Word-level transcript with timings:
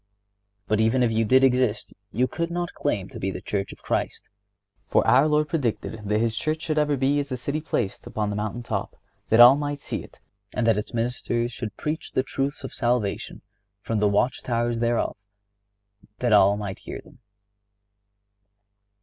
But 0.67 0.81
even 0.81 1.03
if 1.03 1.11
you 1.11 1.23
did 1.25 1.43
exist 1.43 1.93
you 2.11 2.25
could 2.27 2.49
not 2.49 2.73
claim 2.73 3.07
to 3.09 3.19
be 3.19 3.29
the 3.29 3.39
Church 3.39 3.71
of 3.71 3.83
Christ; 3.83 4.29
for 4.87 5.05
our 5.05 5.27
Lord 5.27 5.47
predicted 5.47 6.01
that 6.05 6.17
His 6.19 6.35
Church 6.35 6.61
should 6.63 6.79
ever 6.79 6.97
be 6.97 7.19
as 7.19 7.31
a 7.31 7.37
city 7.37 7.61
placed 7.61 8.07
upon 8.07 8.31
the 8.31 8.35
mountain 8.35 8.63
top, 8.63 8.95
that 9.29 9.39
all 9.39 9.55
might 9.55 9.79
see 9.79 10.03
it, 10.03 10.19
and 10.55 10.65
that 10.65 10.75
its 10.79 10.91
ministers 10.95 11.51
should 11.51 11.77
preach 11.77 12.13
the 12.13 12.23
truths 12.23 12.63
of 12.63 12.73
salvation 12.73 13.43
from 13.83 13.99
the 13.99 14.09
watch 14.09 14.41
towers 14.41 14.79
thereof, 14.79 15.15
that 16.17 16.33
all 16.33 16.57
might 16.57 16.79
hear 16.79 16.99
them. 16.99 17.19